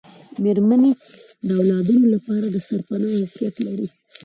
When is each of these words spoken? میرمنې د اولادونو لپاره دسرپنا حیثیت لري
میرمنې 0.43 0.91
د 1.45 1.49
اولادونو 1.59 2.05
لپاره 2.15 2.45
دسرپنا 2.55 3.07
حیثیت 3.21 3.55
لري 3.65 3.87